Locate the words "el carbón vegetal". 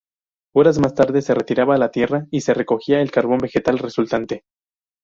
3.01-3.77